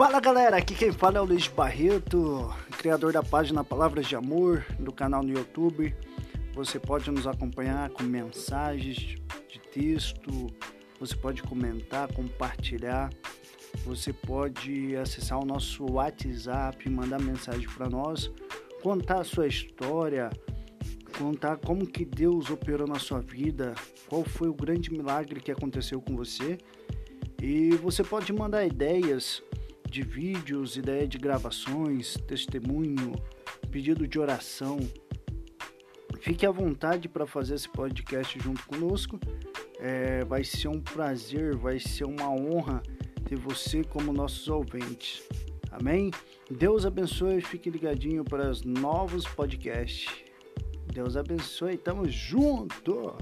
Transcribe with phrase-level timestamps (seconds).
[0.00, 4.64] Fala galera, aqui quem fala é o Luiz Barreto, criador da página Palavras de Amor,
[4.78, 5.94] do canal no YouTube.
[6.54, 10.46] Você pode nos acompanhar com mensagens de texto,
[10.98, 13.10] você pode comentar, compartilhar,
[13.84, 18.32] você pode acessar o nosso WhatsApp, mandar mensagem para nós,
[18.82, 20.30] contar a sua história,
[21.18, 23.74] contar como que Deus operou na sua vida,
[24.08, 26.56] qual foi o grande milagre que aconteceu com você.
[27.42, 29.42] E você pode mandar ideias
[29.90, 33.12] de vídeos, ideia de gravações, testemunho,
[33.70, 34.78] pedido de oração.
[36.20, 39.18] Fique à vontade para fazer esse podcast junto conosco.
[39.80, 42.82] É, vai ser um prazer, vai ser uma honra
[43.24, 45.22] ter você como nossos ouvintes.
[45.72, 46.10] Amém?
[46.50, 50.08] Deus abençoe e fique ligadinho para os novos podcasts.
[50.92, 53.16] Deus abençoe, tamo junto!